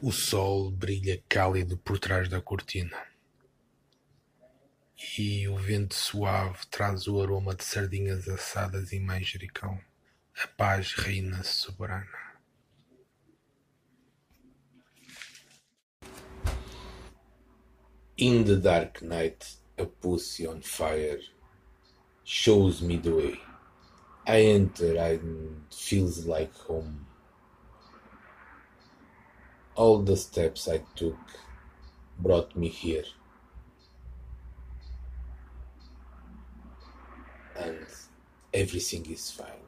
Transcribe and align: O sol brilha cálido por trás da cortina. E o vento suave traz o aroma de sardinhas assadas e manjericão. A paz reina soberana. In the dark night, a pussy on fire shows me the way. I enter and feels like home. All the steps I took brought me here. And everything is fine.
O 0.00 0.12
sol 0.12 0.70
brilha 0.70 1.20
cálido 1.28 1.76
por 1.76 1.98
trás 1.98 2.28
da 2.28 2.40
cortina. 2.40 2.96
E 5.18 5.48
o 5.48 5.56
vento 5.56 5.96
suave 5.96 6.64
traz 6.70 7.08
o 7.08 7.20
aroma 7.20 7.52
de 7.52 7.64
sardinhas 7.64 8.28
assadas 8.28 8.92
e 8.92 9.00
manjericão. 9.00 9.76
A 10.40 10.46
paz 10.46 10.92
reina 10.92 11.42
soberana. 11.42 12.06
In 18.16 18.44
the 18.44 18.56
dark 18.56 19.02
night, 19.02 19.58
a 19.76 19.84
pussy 19.84 20.46
on 20.46 20.62
fire 20.62 21.20
shows 22.22 22.80
me 22.80 22.98
the 22.98 23.10
way. 23.10 23.40
I 24.28 24.42
enter 24.42 24.96
and 24.96 25.64
feels 25.72 26.24
like 26.24 26.54
home. 26.54 27.04
All 29.78 30.00
the 30.02 30.16
steps 30.16 30.66
I 30.66 30.80
took 30.96 31.16
brought 32.18 32.56
me 32.56 32.66
here. 32.66 33.04
And 37.54 37.86
everything 38.52 39.06
is 39.06 39.30
fine. 39.30 39.67